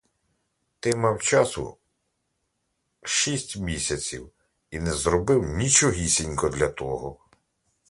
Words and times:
Ти 0.79 0.95
мав 0.95 1.21
часу 1.21 1.77
шість 3.03 3.57
місяців 3.57 4.31
і 4.71 4.79
не 4.79 4.91
зробив 4.93 5.43
нічогісінько 5.47 6.49
для 6.49 6.67
того. 6.67 7.19